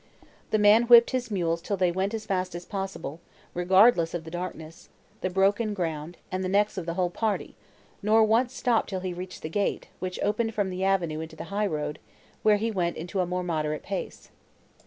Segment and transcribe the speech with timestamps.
[0.49, 3.19] The man whipped his mules till they went as fast as possible,
[3.53, 4.89] regardless of the darkness,
[5.21, 7.55] the broken ground, and the necks of the whole party,
[8.01, 11.43] nor once stopped till he reached the gate, which opened from the avenue into the
[11.53, 11.99] high road,
[12.41, 14.31] where he went into a more moderate pace.